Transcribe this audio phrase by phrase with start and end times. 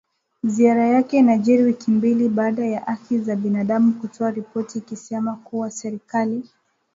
[0.43, 6.49] Ziara yake inajiri wiki mbili baada ya haki za binadamu kutoa ripoti ikisema kuwa serikali